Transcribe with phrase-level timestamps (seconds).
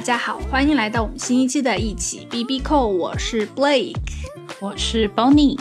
[0.00, 3.96] 大家好，欢迎来到我们新一期的一起 B B 扣，我是 Blake，
[4.58, 5.60] 我是 Bonnie。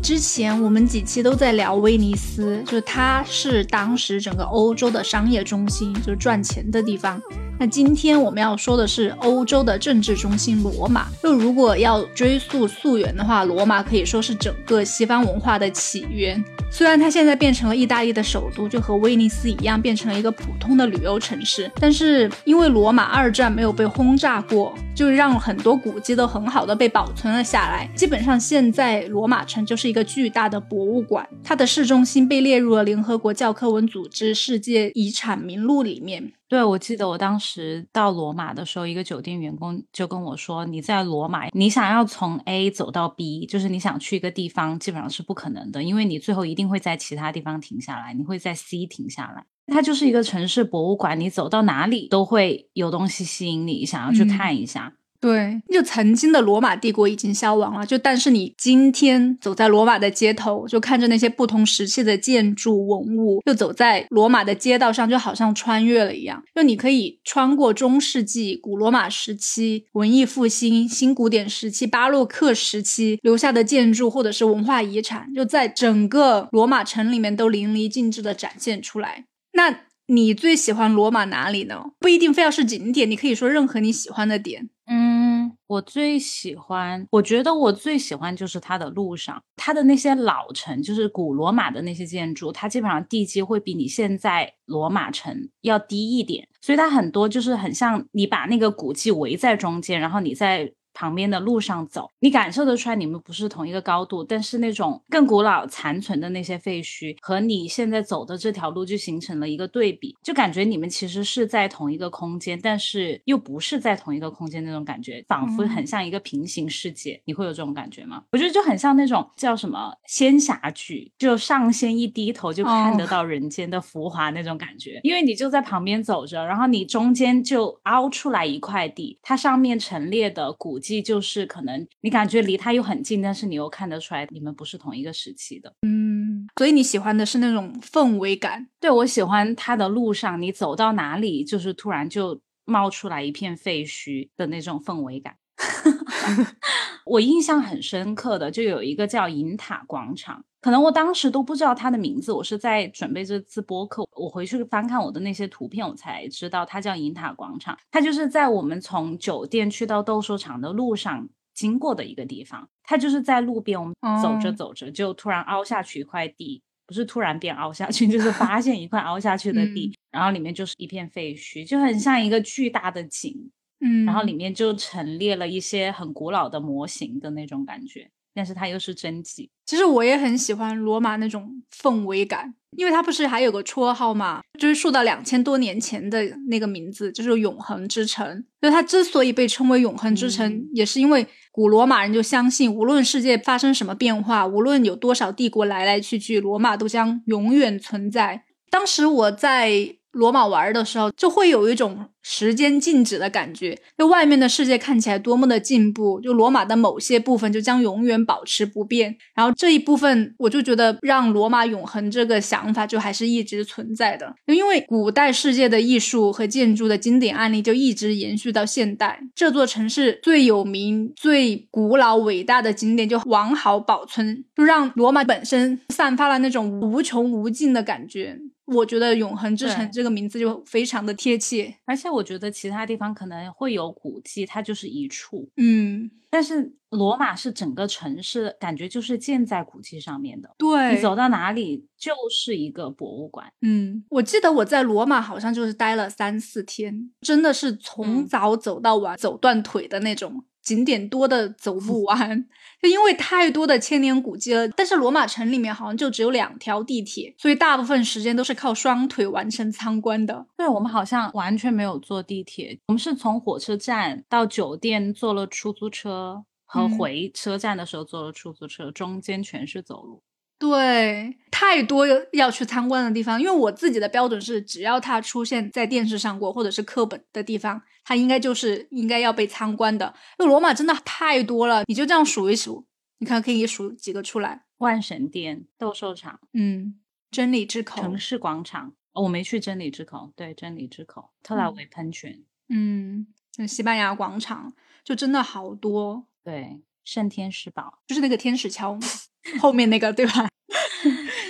[0.00, 7.20] 之前我们几期都在聊威尼斯，就是它是当时整个欧洲的商业中心，就是赚钱的地方。
[7.62, 11.06] 那今天我们要说的是欧洲的政治中心罗马。
[11.22, 16.44] 就如果要追溯溯源的话，罗马可以说是整个西方文化的起源。
[16.72, 27.88] 虽然它现在变成了意大利的首都，就和威尼斯一样变成了一个普通的旅游城市，但是因为罗马二战没有被轰炸过，就让很多古迹都很好的被保存了下来。
[27.94, 36.32] 基本上现在罗马城就是一个巨大的博物馆，它的市中心被列入了联合国教科文组织世界遗产名录里面。
[36.52, 49.46] 对，我记得我当时到罗马的时候，一个酒店员工就跟我说：“你在罗马，你想要从 A 走到 B，就是你想去一个地方，基本上是不可能的，因为你最后一定会在其他地方停下来，你会在 C 停下来。
[49.68, 54.92] 它就是一个城市博物馆，你走到哪里都会有东西吸引你，想要去看一下。”
[55.22, 66.42] 对，就曾经的罗马帝国已经消亡了，就但是你今天走在罗马的街头，就看着那些不同时期的建筑文物，就走在罗马的街道上，就好像穿越了一样。
[66.56, 79.26] 就你可以穿过中世纪、古罗马时期、文艺复兴、新古典时期、巴洛克时期留下的建筑或者是文化遗产，就在整个罗马城里面都淋漓尽致的展现出来。
[79.52, 81.84] 那你最喜欢罗马哪里呢？
[82.00, 84.68] 不一定非要是景点，你可以说任何你喜欢的点。
[84.94, 100.74] 嗯，我最喜欢，我觉得我最喜欢就是它的路上，它的那些老城，就是古罗马的那些建筑，它基本上地基会比你现在罗马城要低一点，所以它很多就是很像你把那个古迹围在中间，然后你在。
[100.94, 117.20] 旁边的路上走，你感受得出来你们不是同一个高度，但是那种更古老残存的那些废墟和你现在走的这条路就形成了一个对比，就感觉你们其实是在同一个空间，但是又不是在同一个空间那种感觉，仿佛很像一个平行世界。
[117.24, 118.24] 你会有这种感觉吗？
[118.32, 130.81] 我觉得就很像那种叫什么仙侠剧，就上仙一低头就看得到人间的浮华那种感觉，因为你就在旁边走着，然后你中间就凹出来一块地，它上面陈列的古。
[130.82, 135.72] 迹就是可能你感觉离他又很近，但是你又看得出来你们不是同一个时期的。
[135.82, 138.66] 嗯，所以你喜欢的是那种氛围感。
[138.80, 145.36] 对我喜欢他的路上，你走到哪里就是突然就冒出来一片废墟的那种氛围感。
[147.04, 150.44] 我印象很深刻的就有一个叫银塔广场。
[150.60, 157.76] 可能我当时都不知道它的名字，我是在准备这次播客，我回去翻看我的那些图片，我才知道它叫银塔广场。
[157.90, 162.68] 它就是在我们从酒店去到斗兽场的路上经过的一个地方。
[162.84, 173.50] 它就是在路边，我们走着走着就突然凹下去一块地，不是突然变凹下去， 就是发现一块凹下去的地，然后里面就是一片废墟，就很像一个巨大的井，
[173.82, 178.10] 嗯，然后里面就陈列了一些很古老的模型的那种感觉。
[178.34, 179.50] 但是它又是真迹。
[179.66, 188.42] 其实我也很喜欢罗马那种氛围感，因为它不是还有个绰号嘛，追溯到两千多年前的那个名字，就是永恒之城。
[188.62, 198.44] 就它之所以被称为永恒之城，也是因为古罗马人就相信，无论世界发生什么变化，无论有多少帝国来来去去，罗马都将永远存在。
[198.70, 199.96] 当时我在。
[200.12, 203.78] 罗马玩的时候，就会有一种时间静止的感觉。
[203.98, 209.16] 就外面的世界看起来多么的进步，就罗马的某些部分就将永远保持不变。
[209.34, 214.34] 然后这一部分，我就觉得让罗马永恒这个想法就还是一直存在的。
[214.46, 219.20] 因为古代世界的艺术和建筑的经典案例就一直延续到现代。
[219.34, 228.38] 这座城市最有名、最古老、伟大的景点就完好保存，就让罗马本身散发了那种无穷无尽的感觉。
[228.66, 240.54] 我觉得“永恒之城”这个名字就非常的贴切，而且我觉得其他地方可能会有古迹，它就是一处，嗯，但是罗马是整个城市，感觉就是建在古迹上面的。
[240.58, 243.52] 对，你走到哪里就是一个博物馆。
[243.62, 250.44] 嗯，我记得我在罗马好像就是待了三四天，真的是从早走到晚，走断腿的那种。
[250.62, 252.46] 景点多的走不完，
[252.80, 254.68] 就因为太多的千年古迹了。
[254.68, 260.46] 但是罗马城里面好像就只有两条地铁，所以大部分时间都是靠双腿完成参观的。
[260.56, 270.22] 对我们好像完全没有坐地铁，我们是从火车站到酒店坐了出租车，和回车站的时候坐了出租车，中间全是走路。
[270.62, 280.14] 对，太多要去参观的地方，因为我自己的标准是，只要它出现在电视上过或者是课本的地方，它应该就是应该要被参观的。
[280.38, 282.86] 因为罗马真的太多了，你就这样数一数，
[283.18, 286.94] 你看可以数几个出来：万神殿、斗兽场、嗯，
[287.28, 288.94] 真理之口、城市广场。
[289.14, 293.26] 我没去真理之口，对，真理之口、特拉维喷泉，嗯，
[293.58, 294.72] 嗯西班牙广场，
[295.02, 298.96] 就真的好多，对，圣天使堡，就是那个天使桥
[299.60, 300.48] 后面那个，对吧？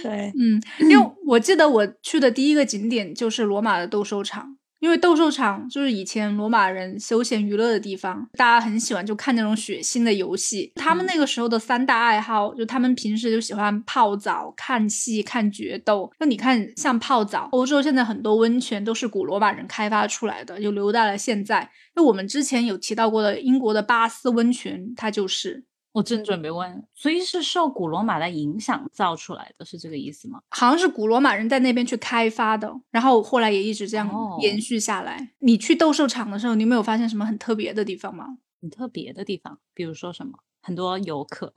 [0.02, 10.72] 对，嗯，因为我记得我去的第一个景点就是罗马的斗兽场，因为斗兽场就是以前罗马人休闲娱乐的地方，大家很喜欢就看那种血腥的游戏。
[10.74, 16.10] 他们那个时候的三大爱好，就他们平时就喜欢泡澡、看戏、看决斗。
[16.18, 21.70] 那你看，像泡澡，欧洲现在很多温泉都是古罗马人开发出来的，就留在了现在。
[21.94, 25.64] 那我们之前有提到过的英国的巴斯温泉，它就是。
[25.92, 30.40] 我正准备问，所以是受古罗马的影响造出来的，是这个意思吗？
[30.48, 35.32] 好像是古罗马人在那边去开发的，然后后来也一直这样哦延续下来。
[35.40, 38.38] 你去斗兽场的时候，你有没有发现什么很特别的地方吗？
[38.60, 40.32] 很特别的地方，比如说什么？
[40.64, 41.52] 很多游客，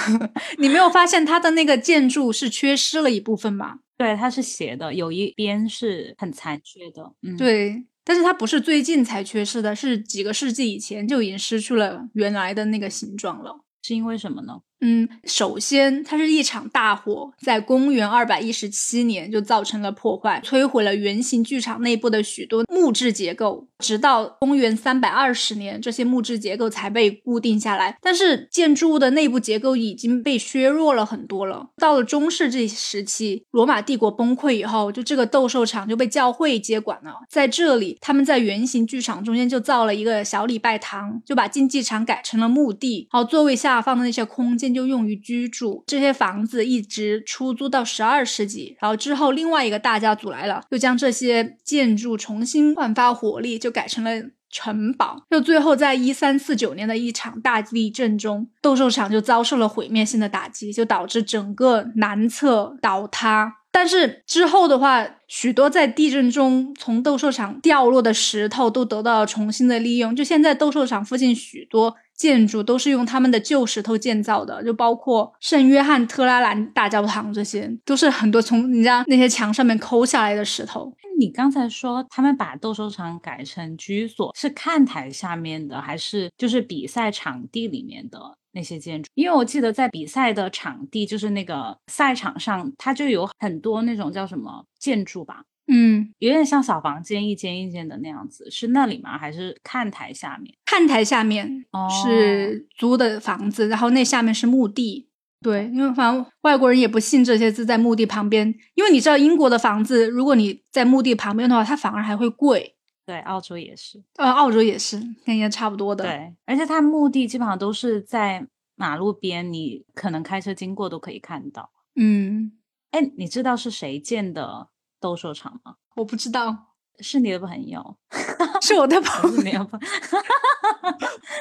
[0.58, 3.80] 你没有发现它的那个建筑是缺失了一部分吗？
[3.98, 7.12] 对，它是斜的，有一边是很残缺的。
[7.20, 13.60] 嗯，，对，但是它不是最近才缺失的，是几个世纪以前就已经失去了原来的那个形状了。
[13.86, 14.62] 是因为什么呢？
[14.80, 23.66] 嗯，首先，它是一场大火，在公元二百一十七年就造成了破坏，摧毁了圆形剧场内部的许多木质结构。
[23.78, 27.98] 直到公元三百二十年，这些木质结构才被固定下来。
[28.00, 31.68] 但是建筑物的内部结构已经被削弱了很多了。
[31.76, 37.16] 到了中世纪时期，罗马帝国崩溃以后，就这个斗兽场就被教会接管了。
[37.28, 45.84] 在这里，他们在圆形剧场中间就造了一个小礼拜堂，就把竞技场改成了墓地，好座位下方的那些空间就用于居住。
[45.86, 54.10] 这些房子一直出租到十二世纪，然后之后另外一个大家族来了，又将这些建筑重新焕发活力，就改成了。
[54.48, 63.56] 城堡，又最后在一三四九年的一场大地震中，斗兽场就遭受了毁灭性的打击，就导致整个南侧倒塌。
[63.70, 70.16] 但是之后的话，许多在地震中从斗兽场掉落的石头都得到了重新的利用。
[70.16, 80.92] 就现在斗兽场附近许多建筑都是用他们的旧石头建造的，就包括圣约翰特拉兰大教堂，这些都是很多从人家那些墙上面抠下来的石头。
[81.18, 88.18] 你刚才说他们把斗兽场改成居所，是看台下面的，还是就是比赛场地里面的
[88.52, 89.08] 那些建筑？
[89.14, 99.18] 因为我记得在比赛的场地，就是那个赛场上，它就有很多那种叫什么建筑吧，嗯，有点像小房间，一间一间的那样子，是那里吗？
[99.18, 100.54] 还是看台下面？
[100.64, 105.08] 看台下面哦是租的房子，然后那下面是墓地。
[105.42, 112.74] 对，因为反正外国人也不信这些字在墓地旁边，因为你知道英国的房子，如果你在墓地旁边的话，它反而还会贵。
[113.04, 114.02] 对，澳洲也是。
[114.16, 121.70] 呃，澳洲也是，跟也差不多的。，对，而且它墓地基本上都是在马路边，你可能开车经过都可以看到。
[121.94, 122.52] 嗯，
[122.90, 124.68] 哎，你知道是谁建的
[125.00, 125.76] 斗兽场吗？
[125.96, 127.96] 我不知道，是你的朋友，
[128.62, 129.80] 是我的不朋是你的朋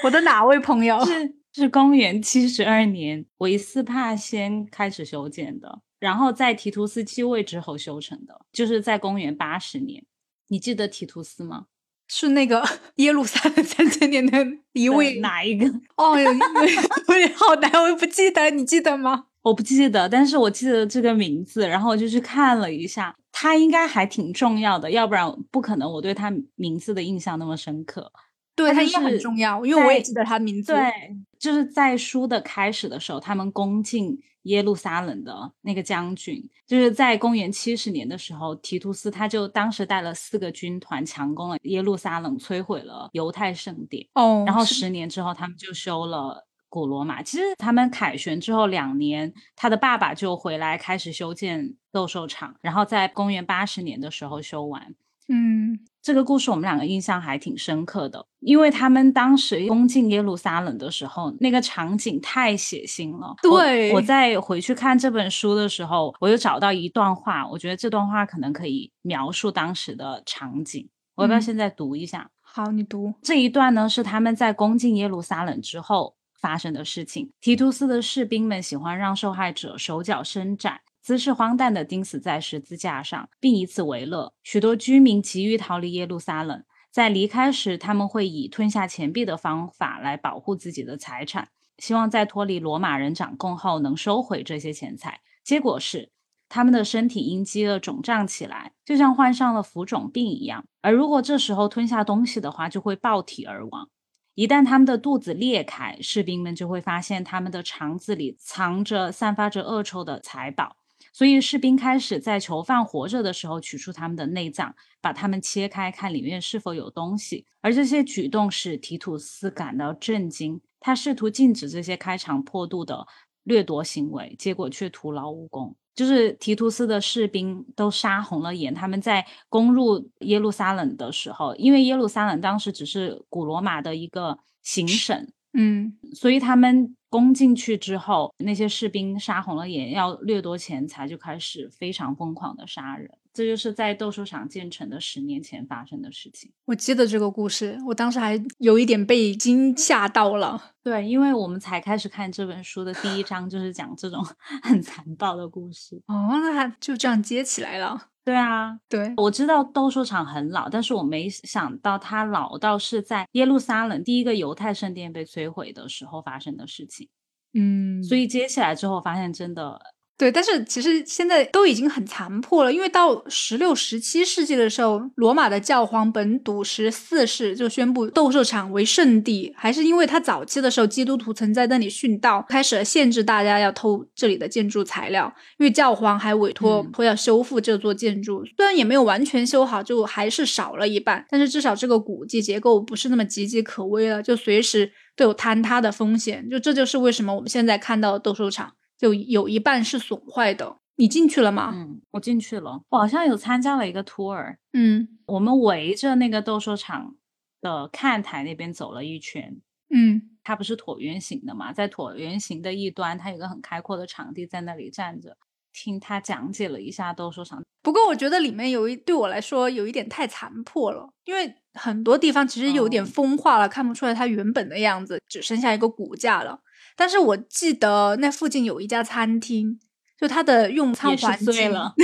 [0.04, 1.04] 我的哪位朋友？
[1.06, 10.06] 是是公元七十二年维斯帕先开始修建的，然后在提图斯继位之后修成的，就是在公元八十年。
[10.48, 11.66] 你记得提图斯吗？
[12.08, 12.64] 是那个
[12.98, 15.20] 耶路撒冷三千年的一位。
[15.22, 15.66] 哪一个？
[15.96, 19.26] 哦，有有有点好难，我也不记得，你记得吗？
[19.42, 28.10] 我不记得，但是我记得这个名字，然后我就去看了一下，他应该还挺重要的，要不然不可能我对他名字的印象那么深刻。
[28.56, 30.72] 对，他就他应该很重要，因为我也记得他名字。
[30.72, 30.90] 对，
[31.38, 44.08] 就是在书的开始的时候，他们攻进耶路撒冷的那个将军，就是在公元七十年的时候，提图斯他就当时带了四个军团强攻了耶路撒冷，摧毁了犹太圣殿。
[44.14, 47.24] 哦，然后十年之后，他们就修了古罗马。
[47.24, 54.94] 其实他们凯旋之后两年，他的爸爸就回来开始修建斗兽场，然后在公元八十年的时候修完。
[55.28, 63.34] 嗯这个故事我们两个印象还挺深刻的，因为他们当时攻进耶路撒冷的时候，那个场景太血腥了。
[63.42, 70.88] 对我在回去看这本书的时候，我又找到一段话，我觉得这段话可能可以描述当时的场景。
[71.16, 72.30] 我要不要嗯现在读一下？
[72.42, 73.16] 好，你读。
[73.24, 76.16] 这一段呢是他们在攻进耶路撒冷之后
[76.46, 77.32] 发生的事情。
[77.42, 84.32] 提图斯的士兵们喜欢让受害者手脚伸展，姿势荒诞地钉死在十字架上，并以此为乐。
[84.44, 91.50] 许多居民急于逃离耶路撒冷，在离开时，他们会以吞下钱币的方法来保护自己的财产，
[91.80, 95.22] 希望在脱离罗马人掌控后能收回这些钱财。
[95.44, 96.12] 结果是，
[96.48, 100.64] 他们的身体因饥饿肿胀起来，就像患上了浮肿病一样。
[100.84, 103.90] 而如果这时候吞下东西的话，就会爆体而亡。
[104.36, 110.76] 一旦他们的肚子裂开，士兵们就会发现他们的肠子里藏着散发着恶臭的财宝。
[111.14, 117.46] 所以士兵开始在囚犯活着的时候取出他们的内脏，把他们切开，看里面是否有东西。
[117.62, 123.08] 而这些举动使提图斯感到震惊，他试图禁止这些开肠破肚的
[123.44, 125.78] 掠夺行为，结果却徒劳无功。
[125.96, 143.10] 就是提图斯的士兵都杀红了眼，他们在攻入耶路撒冷的时候，因为耶路撒冷当时只是古罗马的一个行省，嗯，所以他们攻进去之后，那些士兵杀红了眼，要掠夺钱财，就开始非常疯狂的杀人。
[143.36, 146.54] 这就是在斗兽场建成的十年前发生的事情。
[146.64, 150.72] 我记得这个故事，我当时还有一点被惊吓到了。
[150.82, 154.26] 对，因为我们才开始看这本书的第一章，就是讲这种
[154.64, 156.02] 很残暴的故事。
[156.08, 158.08] 哦，那它就这样接起来了。
[158.24, 167.10] 对啊，对，我知道斗兽场很老，但是我没想到它老到是在耶路撒冷第一个犹太圣殿被摧毁的时候发生的事情。
[167.54, 169.80] 嗯，所以接起来之后，发现真的。
[170.18, 198.72] 对，但是其实现在都已经很残破了，因为到十六、十七世纪的时候，罗马的教皇本笃十四世就宣布斗兽场为圣地，还是因为他早期的时候基督徒曾在那里殉道，开始了限制大家要偷这里的建筑材料，因为教皇还委托说要修复这座建筑，虽然也没有完全修好，就还是少了一半，但是至少这个古迹结构不是那么岌岌可危了，就随时都有坍塌的风险，就这就是为什么我们现在看到的斗兽场。
[198.98, 201.72] 就有一半是损坏的，你进去了吗？
[201.76, 204.56] 嗯，我进去了，我好像有参加了一个 tour。
[204.74, 207.16] 嗯，我们围着那个斗兽场
[207.62, 209.62] 的看台那边走了一圈。
[209.90, 215.38] 嗯，它不是椭圆形的嘛，在椭圆形的一端，它有个很开阔的场地，在那里站着
[215.72, 217.64] 听他讲解了一下斗兽场。
[217.84, 226.62] 不过我觉得里面有一对我来说有一点太残破了，因为很多地方其实有点风化了，看不出来它原本的样子，只剩下一个骨架了。
[226.96, 229.80] 但是我记得那附近有一家餐厅，
[230.20, 231.94] 就它的用餐环境了。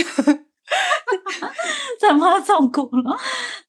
[2.00, 3.18] 怎么总古了？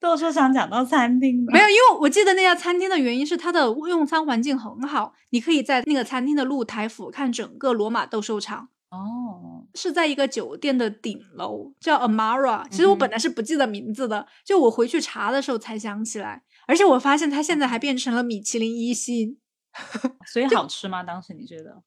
[0.01, 8.69] 都说想讲到餐厅，没有，因为我记得那家餐厅的原因是它的用餐环境很好，你可以在那个餐厅的露台俯瞰整个罗马斗兽场。
[8.91, 12.69] 哦，是在一个酒店的顶楼，叫 Amara。
[12.71, 16.43] 其实我本来是不记得名字的，就我回去查的时候才想起来。
[16.67, 19.39] 而且我发现它现在还变成了米其林一星。
[20.27, 21.03] 所以好吃吗？
[21.03, 21.83] 当时你觉得？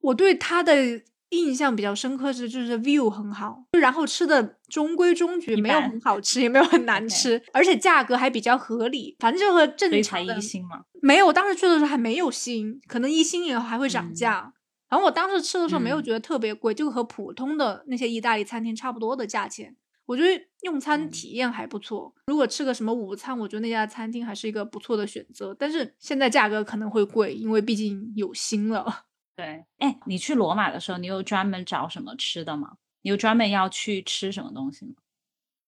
[0.00, 9.16] 我对它的印象比较深刻是，就是 view 很好，然后吃的中规中矩，没有很好吃，也没有很难吃，而且价格还比较合理。
[9.20, 10.36] 反正就和正常的。
[10.36, 10.84] 一星吗？
[11.02, 14.52] 没有，当时去的时候还没有星，可能一星以后还会涨价。
[14.88, 19.76] 然后我当时吃的时候没有觉得特别贵，就和普通的那些意大利餐厅差不多的价钱。
[20.10, 22.12] 我觉得用餐体验还不错。
[22.26, 25.54] 如果吃个什么午餐，我觉得那家餐厅还是一个不错的选择。
[25.54, 29.04] 但是现在价格可能会贵，因为毕竟有心了。
[29.36, 32.72] 对，哎，你去罗马的时候，你有专门找什么吃的吗？
[33.02, 34.94] 你有专门要去吃什么东西吗？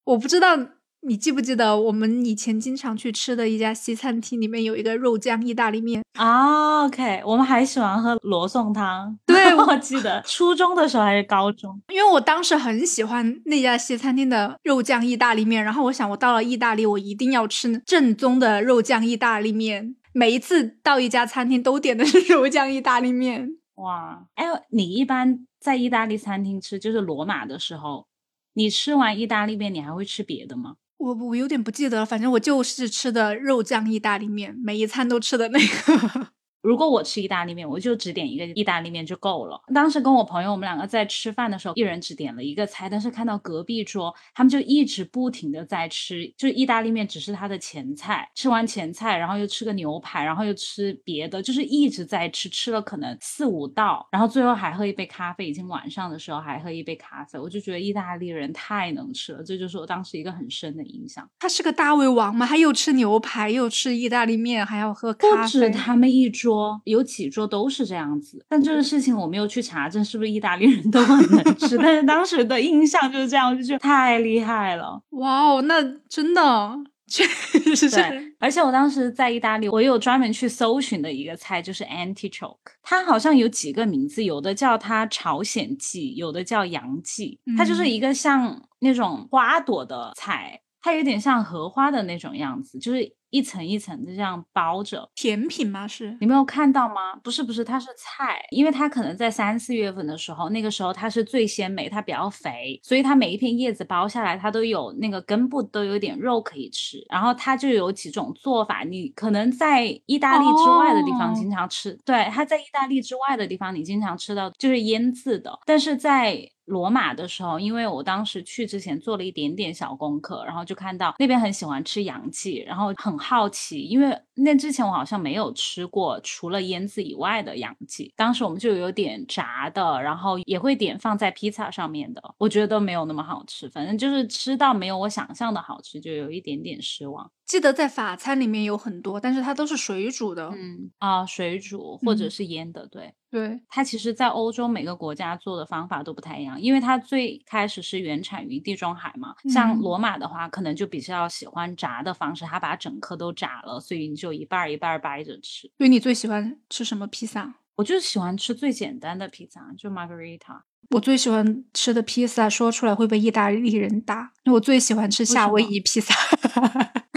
[0.03, 0.57] 我不知道。
[1.05, 9.19] 你记不记得我们以前经常去吃的一家西餐厅，里面有一个肉酱意大利面啊？OK，我们还喜欢喝罗宋汤。
[9.27, 19.97] 对， 我记得初中的时候还是高中，因为我当时很喜欢那家西餐厅的肉酱意大利面，然后我想我到了意大利，我一定要吃正宗的肉酱意大利面。
[20.13, 23.57] 每一次到一家餐厅都点的是肉酱意大利面。
[23.75, 28.07] 哇，哎，你一般在意大利餐厅吃，就是罗马的时候，
[28.53, 30.77] 你吃完意大利面，你还会吃别的吗？
[31.03, 36.29] 我我有点不记得了，反正我就是吃的肉酱意大利面，每一餐都吃的那个。
[36.63, 39.61] 如果我吃意大利面，我就只点一个意大利面就够了。
[39.75, 61.29] 当时跟我朋友，我们两个在吃饭的时候，一人只点了一个菜，但是看到隔壁桌，他们就一直不停的在吃，就是意大利面只是他的前菜，吃完前菜，然后又吃个牛排，然后又吃别的，就是一直在吃，吃了可能四五道，然后最后还喝一杯咖啡，已经晚上的时候还喝一杯咖啡，我就觉得意大利人太能吃了，这就是我当时一个很深的印象。
[61.41, 66.52] 他是个大胃王嘛，他又吃牛排，又吃意大利面，还要喝咖啡，不止他们一桌。
[66.53, 75.03] 桌有几桌都是这样子，但这个事情我没有去查证是不是意大利人都很能吃，但是当时的印象就是这样，就觉得太厉害了。
[75.11, 78.35] 哇哦，那真的确实是。
[78.39, 93.15] 而且我当时在意大利，我有专门去搜寻的一个菜就是 antichoke，它好像有几个名字，有的叫它朝鲜蓟，有的叫洋蓟，它就是一个像那种花朵的菜，它有点像荷花的那种样子，就是。
[93.33, 95.89] 一层一层的这样包着，甜品吗？
[95.89, 97.17] 是你没有看到吗？
[97.25, 107.03] 不是不是，它是菜，因为它可能在三四月份的时候，那个时候它是最鲜美，它比较肥，所以它每一片叶子包下来，它都有那个根部都有点肉可以吃。
[107.09, 128.13] 然后它就有几种做法，你可能在意大利之外的地方经常吃，对，它在意大利之外的地方你经常吃到就是腌制的，但是在罗马的时候，因为我当时去之前做了一点点小功课，然后就看到那边很喜欢吃洋记，然后很好奇，因为那之前我好像没有吃过除了腌制以外的洋记。
[128.17, 137.31] 当时我们就有点炸的，然后也会点放在披萨上面的，我觉得没有那么好吃，反正就是吃到没有我想象的好吃，就有一点点失望。
[137.45, 140.49] 记得在法餐里面有很多，但是它都是水煮的。
[140.55, 143.13] 嗯啊，水煮或者是腌的，对。
[143.33, 149.35] 对，它其实，在欧洲每个国家做的方法都不太一样，因为它最开始是原产于地中海嘛。
[149.49, 155.63] 像罗马的话，可能就比较喜欢炸的方式，它把整颗都炸了，所以你就一半一半掰着吃。
[155.79, 157.55] 所以你最喜欢吃什么披萨？
[157.77, 160.61] 我就是喜欢吃最简单的披萨，就 Margarita。
[160.91, 164.31] 我最喜欢吃的披萨，说出来会被意大利人打。
[164.45, 166.15] 我最喜欢吃夏威夷披萨。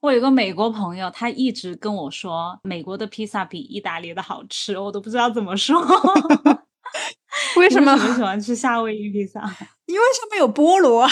[0.00, 5.80] 我有个美国朋友，他一直跟我说，美国的披萨比意大利的好吃，我都不知道怎么说。
[7.56, 9.40] 为什么喜欢吃夏威夷披萨？
[9.86, 11.04] 因为上面有菠萝。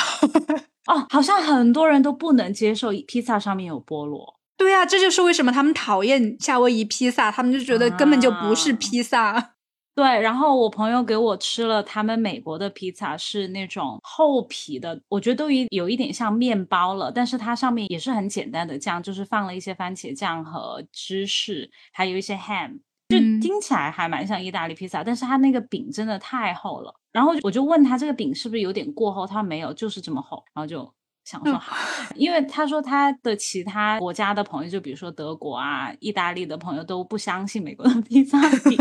[0.87, 4.37] 哦，好像很多人都不能接受披萨上面有菠萝。
[4.57, 9.53] 对啊，这就是为什么他们讨厌夏威夷披萨，他们就觉得根本就不是披萨。
[9.99, 22.79] 对，然后我朋友给我吃了他们美国的披萨，是那种厚皮的，我觉得都有有一点像面包了，但是它上面也是很简单的酱，就是放了一些番茄酱和芝士，还有一些 ham，
[23.09, 26.95] 就听起来还蛮像意大利披萨，但是它那个饼真的太厚了。
[27.11, 30.89] 然后我就问他这个饼是不是有点过厚，他说没有，就是这么厚，然后就。
[31.25, 31.77] 想说好，
[32.15, 38.79] 因为他说他的其他国家的朋友，就比如说德国啊、意大利的朋友都不相信美国的 披萨比意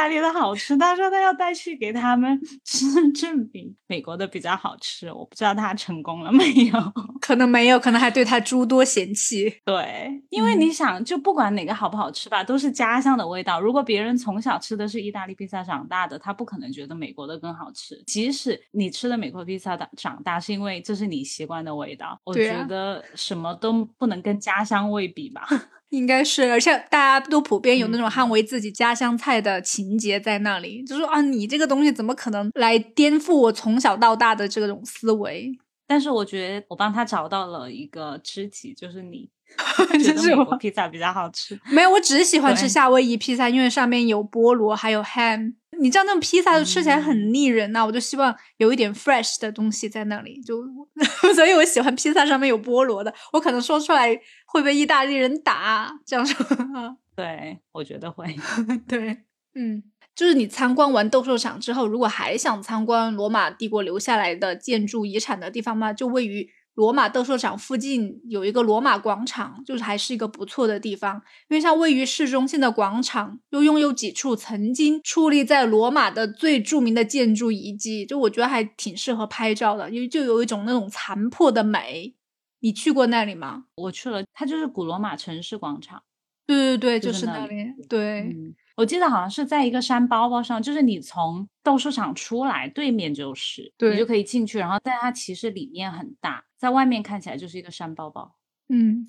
[0.00, 0.76] 大利的好吃。
[0.78, 5.12] 他说他要带去给他们吃证明美国的比较好吃。
[5.12, 9.52] 我不知道他成功了没有，可能没有，可能还对他诸多嫌弃。
[9.64, 13.60] 对，因为你想，就不管哪个好不好吃吧，都是家乡的味道。
[13.60, 18.00] 如果别人从小吃的是意大利披萨长大的，他不可能觉得美国的更好吃。
[18.06, 21.70] 即使你吃的美国披萨长长大，是因为这是你习惯的。
[21.80, 25.46] 味道，我觉得什么都不能跟家乡味比吧，
[25.90, 35.52] 应该是，而且大家都普遍有那种捍卫自己家乡菜的情节在那里，就说啊，你这个东西怎么可能来颠覆我从小到大的这种思维？
[35.86, 39.28] 但是我觉得我帮他找到了一个知己，就是你，
[40.00, 41.58] 觉得美国披萨比较好吃。
[41.72, 45.54] 没有，我只喜欢吃夏威夷披萨，因为上面有菠萝还有 ham。
[45.80, 50.62] 你知道那种披萨就吃起来很腻人呐，我就希望有一点 fresh 的东西在那里，就
[51.34, 53.12] 所以我喜欢披萨上面有菠萝的。
[53.32, 56.46] 我可能说出来会被意大利人打，这样说。
[57.16, 58.26] 对，我觉得会。
[58.86, 59.18] 对，
[59.54, 59.82] 嗯，
[60.14, 66.48] 就是你参观完斗兽场之后，如果还想参观罗马帝国留下来的建筑遗产的地方嘛，就位于。
[66.74, 71.16] 罗马斗兽场附近有一个罗马广场，就是还是一个不错的地方。
[71.48, 82.14] 因为像位于市中心的广场，又拥有几处曾经矗立在罗马的最著名的建筑遗迹，就我觉得还挺适合拍照的，因为就有一种那种残破的美。
[82.60, 83.64] 你去过那里吗？
[83.74, 86.02] 我去了，它就是古罗马城市广场。
[86.46, 87.54] 对对对，就是那里。
[87.88, 88.34] 对。
[88.76, 94.58] 我记得好像是在一个山包包上，就是你从斗兽场出来，对面就是，你就可以进去。
[94.58, 98.36] 然后，但它其实里面很大，在外面看起来就是一个山包包。
[98.68, 99.08] 嗯，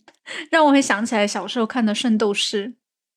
[0.49, 2.69] 让我会想起来小时候看的《圣斗士》，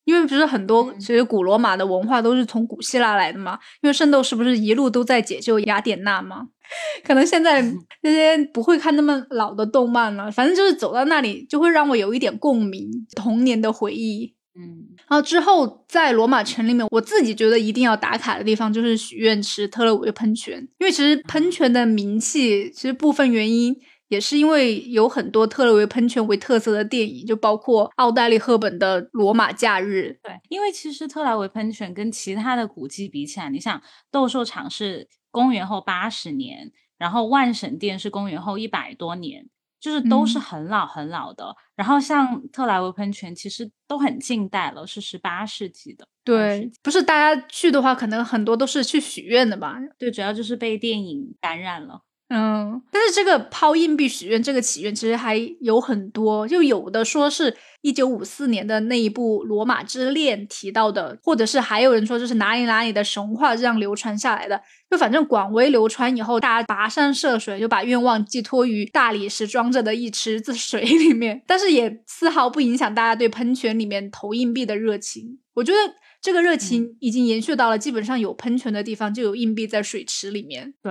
[0.05, 3.59] 因为不是很多其实古罗马的文化都是从古希腊来的嘛。
[3.81, 6.49] 因为圣斗士不是一路都在解救雅典娜吗？
[7.05, 7.63] 可能现在
[8.03, 14.35] 那些不会看那么老的动漫了，反正就是走到那里就会让我有一点共鸣，童年的回忆。
[14.57, 23.75] 嗯，然后之后在罗马城里面，我自己觉得一定要打卡的地方就是许愿池特勒维喷泉，因为其实喷泉的名气，其实部分原因
[24.09, 30.19] 也是因为有很多特勒维喷泉为特色的电影，就包括奥黛丽赫本的《罗马假日》。
[30.27, 39.49] 对，因为其实特莱维喷泉跟其他的古迹比起来，你想斗兽场是公元后八十年，然后万神殿是公元后一百多年。
[39.81, 46.09] 就是都是很老很老的，然后像特莱维喷泉，其实都很近代了，是十八世纪的。
[46.25, 49.77] 对，不是大家去的话，可能很多都是去许愿的吧？
[49.99, 52.01] 对，主要就是被电影感染了。
[52.37, 75.39] 嗯，但是这个抛硬币许愿这个祈愿其实还有很多，就有的说是一九五四年的那一部《罗马之恋》提到的，或者是还有人说就是哪里哪里的神话这样流传下来的，就反正广为流传以后，大家跋山涉水就把愿望寄托于大理石装着的一池子水里面，但是也丝毫不影响大家对喷泉里面投硬币的热情。
[75.55, 75.79] 我觉得。
[76.25, 80.73] 这个热情已经延续到了基本上有喷泉的地方，就有硬币在水池里面。
[80.83, 80.91] 对，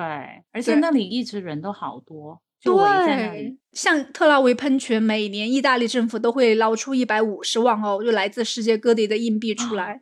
[0.52, 3.58] 而且那里一直人都好多，就围在那里。
[3.74, 10.00] 像特拉维喷泉，每年意大利政府都会捞出一百五十万欧，就来自世界各地的硬币出来。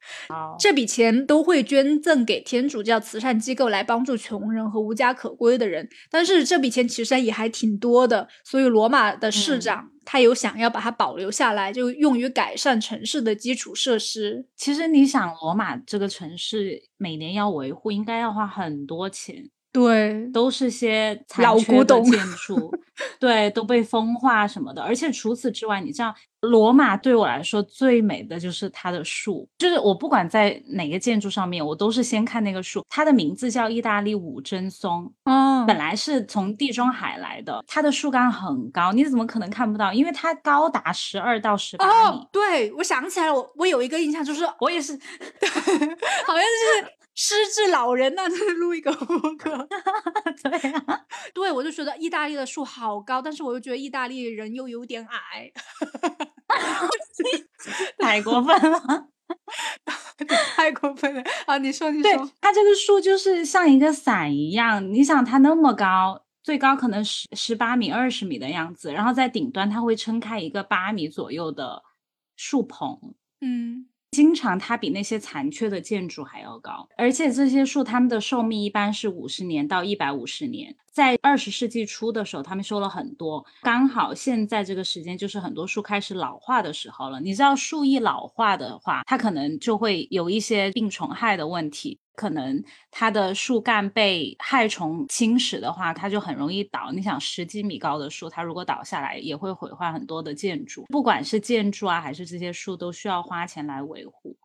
[0.60, 5.88] 这笔钱都会捐赠给天主教慈善机构来帮助穷人和无家可归的人。
[6.10, 14.46] 但是这笔钱其实也还挺多的，所以罗马的市长他有想要把它保留下来，就用于改善城市的基础设施。
[14.58, 19.50] 其实你想，罗马这个城市每年要维护，应该要花很多钱。
[19.72, 22.70] 对，都是些老古董建筑，
[23.20, 24.82] 对，都被风化什么的。
[24.82, 32.86] 而且除此之外，你知道，罗马对我来说最美的就是它的树，就是我不管在哪个建筑上面，我都是先看那个树。
[32.90, 39.94] 它的名字叫意大利五针松，哦，本来是从地中海来的，它的树干很高，你怎么可能看不到？
[39.94, 42.28] 因为它高达十二到十八米。
[42.30, 44.92] 对，我想起来了，我我有一个印象，就是我也是，
[46.28, 47.01] 好像是。
[47.24, 49.68] 失智老人那是录一个播客，
[50.42, 51.06] 对啊，
[51.36, 55.52] 对我就觉得意大利的树好高，但是我又觉得意大利人又有点矮，
[58.00, 59.08] 太过分了，
[60.56, 61.22] 太过分了。
[61.46, 61.60] 啊！
[61.60, 71.84] 你说，你说，它这个树就是像一个伞一样，你想它那么高，最高可能十十八米、二十米的样子，然后在顶端它会撑开一个八米左右的
[72.36, 73.90] 树棚，嗯。
[74.12, 80.76] 经常它比那些残缺的建筑还要高，而且这些树它们的寿命一般是五十年到一百五十年。
[80.92, 87.22] 在二十世纪初的时候，他们修了很多，刚好现在这个时间就是很多树开始老化的时候了。
[87.22, 92.01] 你知道树一老化的话，它可能就会有一些病虫害的问题。
[92.16, 96.92] 可能它的树干被害虫侵蚀的话，它就很容易倒。
[96.92, 100.86] 你想，十几米高的树，它如果倒下来，也会毁坏很多的建筑。
[100.90, 104.38] 不管是建筑啊，还是这些树，都需要花钱来维护。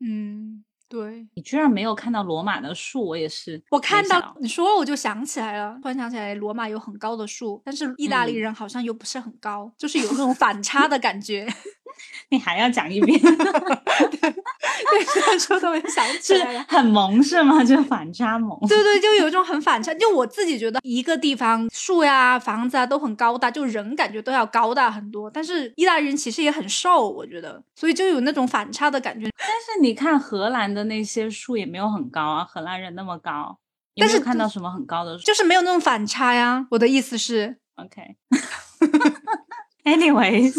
[0.00, 1.26] 嗯，对。
[1.34, 3.62] 你居然没有看到罗马的树，我也是。
[3.70, 11.46] 我看到你说，我就想起来了，突然想起来，罗马有很高的树，但是意大利人好像又不是很高，就是有那种反差的感觉。
[12.28, 13.18] 你还要讲一遍？
[13.20, 13.30] 对，
[15.12, 17.62] 虽然说都想起来了，很萌是吗？
[17.64, 18.58] 就反差萌。
[18.68, 19.94] 对对，就有一种很反差。
[19.94, 25.30] 就我自己觉得，一个地方树呀、房子啊都很高大，就人感觉都要高大很多。
[25.30, 29.28] 但是意大利人其实也很瘦，我觉得，所以就有那种反差的感觉。
[29.38, 33.58] 但是你看荷兰的那些树也没有很高啊，荷兰人那么高，
[33.96, 36.66] 但是看到什么很高的树，就是没有那种反差呀。
[36.70, 38.16] 我的意思是，OK。
[39.84, 40.54] Anyways，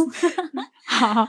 [0.86, 1.28] 好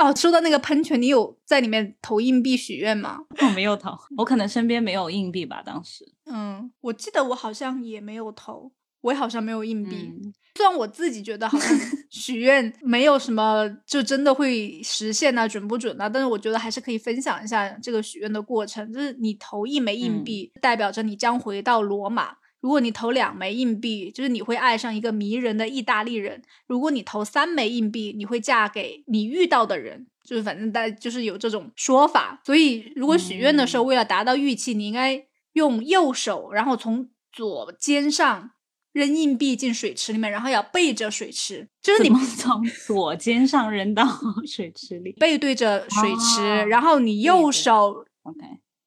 [0.00, 0.14] 哦。
[0.16, 3.18] 说到那个喷泉，你有在里面投硬币许愿吗？
[3.40, 5.62] 我没有投，我可能身边没有硬币吧。
[5.64, 10.12] 当时，嗯，我记得我好像也没有投，我也好像没有硬币。
[10.56, 11.78] 虽然我自己觉得好像
[12.10, 16.08] 许愿没有什么就真的会实现啊，准不准啊？
[16.08, 18.92] 但是我觉得还是可以分享一下这个许愿的过程。
[18.92, 22.36] 就是你投一枚硬币，代表着你将回到罗马。
[22.60, 30.06] 如果你投两枚硬币，就是你会爱上一个迷人的意大利人；如果你投三枚硬币，你会嫁给你遇到的人。
[30.22, 32.40] 就是反正大就是有这种说法。
[32.44, 38.50] 所以如果许愿的时候，为了达到预期，你应该用右手，然后从左肩上
[38.92, 44.06] 扔硬币进水池里面，然后要背着水池，就是你们从左肩上扔到
[44.46, 48.38] 水池里，背对着水池，然后你右手 OK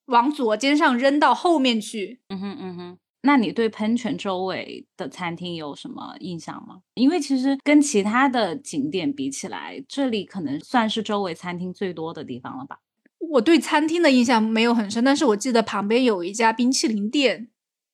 [0.05, 2.21] 往左肩上扔到后面去。
[2.29, 2.97] 嗯哼嗯哼。
[3.25, 6.79] 那你对喷泉周围的餐厅有什么印象吗？
[6.95, 12.79] 因为其实跟其他的景点比起来，这里可能算是周围餐厅最多的地方了吧。
[13.31, 17.47] 我对餐厅的印象没有很深，但是我记得旁边有一家冰淇淋店，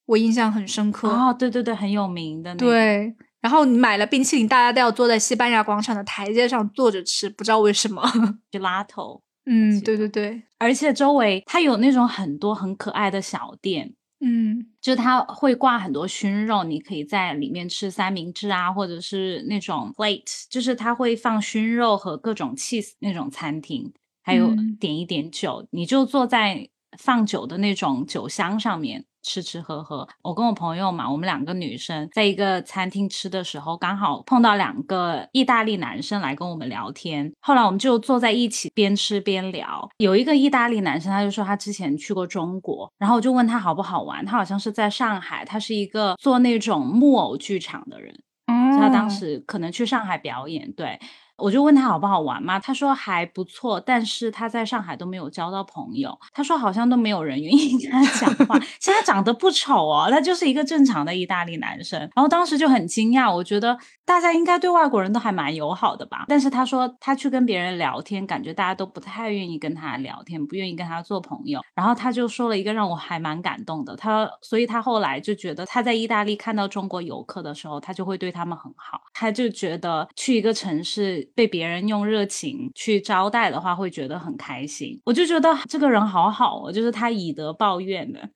[0.08, 1.08] 我印象很深刻。
[1.08, 2.56] 哦，对对对，很有名的。
[2.56, 8.02] 对，然后你买了冰淇淋，大家都要坐在西班牙广场的台阶上坐着吃，不知道为什么。
[8.50, 9.22] 就拉头。
[9.46, 13.94] 嗯，对对对，而且周围它有那种很多很可爱的小店。
[14.22, 29.06] 嗯，就它会挂很多熏肉，你可以在里面吃三明治啊，或者是那种 plate，就是它会放熏肉和各种 cheese 那种餐厅，还有点一点酒，你就坐在放酒的那种酒箱上面。
[29.22, 37.32] 吃吃喝喝，我跟我朋友嘛，我们两个女生在一个餐厅吃的时候，刚好碰到两个意大利男生来跟我们聊天。
[37.42, 39.88] 后来我们就坐在一起边吃边聊。
[39.98, 44.26] 有一个意大利男生，他就说他之前去过中国，然后我就问他好不好玩。
[44.26, 48.14] 他好像是在上海，他是一个做那种木偶剧场的人，
[48.48, 50.72] 他当时可能去上海表演。
[50.74, 51.00] 对
[51.42, 56.18] 我就问他好不好玩嘛，他说还不错，但是他在上海都没有交到朋友。
[56.34, 58.60] 他说好像都没有人愿意 跟他讲话。
[58.60, 62.00] 其实他长得不丑哦，他就是一个正常的意大利男生。
[62.00, 66.26] 然后当时就很惊讶，我觉得大家应该对外国人都还蛮友好的吧。
[66.28, 71.62] 但是他说他去跟别人聊天，感觉大家都不太愿意跟他聊天，不愿意跟他做朋友。
[71.74, 79.02] 然后他就说了一个让我还蛮感动的，他所以他后来就觉得他在意大利看到中国游客的时候，他就会对他们很好。
[79.14, 81.29] 他就觉得去一个城市。
[81.36, 85.00] 被别人用热情去招待的话，会觉得很开心。
[85.06, 88.30] 我就觉得这个人好好哦，就是他以德报怨的。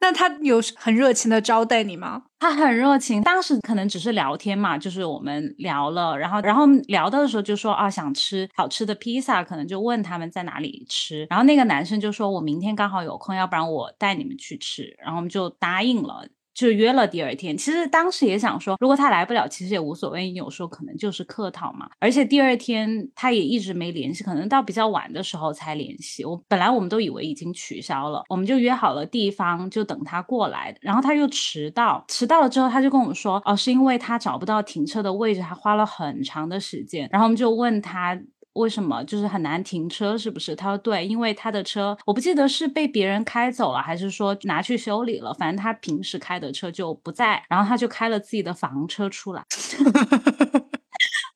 [0.00, 2.24] 那他有很热情的招待你吗？
[2.38, 3.22] 他很热情。
[3.22, 11.26] 当时可能只是聊天嘛，就是我们聊了，然后然后聊到的时候就说啊，想吃好吃的披萨，可能就问他们在哪里吃。
[11.30, 14.94] 然后那个男生就说，我明天刚好有空，要不然我带你们去吃。
[14.98, 16.28] 然后我们就答应了。
[16.54, 20.30] 就约了第二天，其实当时也想说，如果他来不了，其实也无所谓。
[20.32, 21.88] 有时候可能就是客套嘛。
[21.98, 26.24] 而且第二天他也一直没联系，可能到比较晚的时候才联系。
[26.24, 30.74] 我本来我们都以为已经取消了，我们就约好了地方，就等他过来。
[30.80, 37.08] 然后他又迟到，迟到了之后他就跟我们说，哦，是因为他找不到停车的位置，还花了很长的时间。
[37.10, 38.18] 然后我们就问他。
[38.54, 40.16] 为什么就是很难停车？
[40.16, 40.56] 是不是？
[40.56, 45.32] 他说对，因为他的车我不记得是被别人开走了，还是说拿去修理了。
[45.34, 49.44] 反正他平时开的车就不在，然后他就开了自己的房车出来。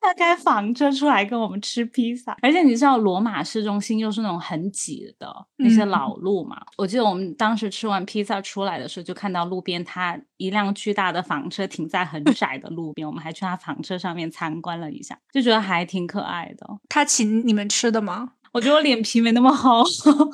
[0.01, 6.61] 他开房车出来跟我们吃披萨，而且你知道罗马市中心又是那种很挤的那些老路嘛？
[6.77, 16.67] 我记得我们当时吃完披萨出来的时候，就看到路边他一辆巨大的房车停在很窄的路边，我们还去他房车上面参观了一下，就觉得还挺可爱的。
[16.89, 18.33] 他请你们吃的吗？
[18.53, 19.85] 我觉得我脸皮没那么厚，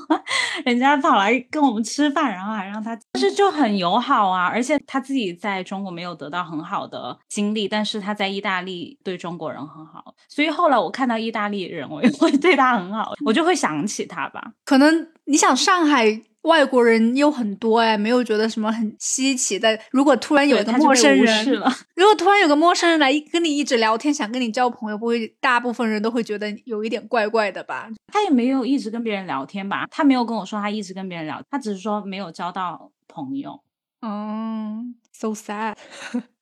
[0.64, 4.46] 人家跑来跟我们吃饭，然后还让他，但是就很友好啊。
[4.46, 14.52] 而且他自己在中国没有得到很好的经历，但是他在意大利对中国人很好，所以后来我看到意大利人，我也 会对他很好，我就会想起他吧。
[14.64, 16.22] 可能你想上海。
[16.44, 19.78] 外国人又很多哎，没有觉得什么很稀奇的。
[19.90, 21.46] 如果突然有一个陌生人，
[21.94, 27.88] 如果突然有个陌生人来跟你一直聊天，想跟你交朋友，不会大部分人都会觉得有一点怪怪的吧？
[28.12, 29.86] 他也没有一直跟别人聊天吧？
[29.90, 33.60] 他没有跟我说他一直跟别人聊，他只是说没有交到朋友。
[34.02, 35.76] 嗯，so sad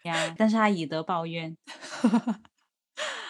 [0.03, 1.57] 呀，但是他以德报怨，